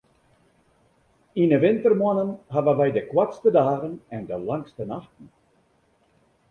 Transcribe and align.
Yn 1.41 1.53
'e 1.53 1.59
wintermoannen 1.63 2.31
hawwe 2.55 2.73
wy 2.79 2.89
de 2.95 3.03
koartste 3.11 3.49
dagen 3.59 3.93
en 4.15 4.23
de 4.29 4.37
langste 4.47 4.83
nachten. 4.91 5.27